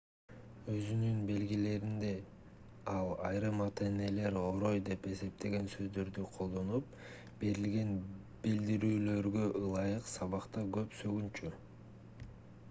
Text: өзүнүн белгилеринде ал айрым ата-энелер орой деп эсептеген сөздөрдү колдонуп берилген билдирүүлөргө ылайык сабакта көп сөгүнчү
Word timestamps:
өзүнүн 0.75 1.17
белгилеринде 1.25 2.09
ал 2.93 3.09
айрым 3.27 3.59
ата-энелер 3.67 4.39
орой 4.45 4.79
деп 4.89 5.05
эсептеген 5.11 5.69
сөздөрдү 5.75 6.25
колдонуп 6.39 6.91
берилген 7.45 7.93
билдирүүлөргө 8.49 9.47
ылайык 9.65 10.13
сабакта 10.17 10.65
көп 10.81 11.01
сөгүнчү 11.07 11.53